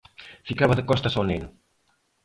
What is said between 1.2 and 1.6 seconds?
neno.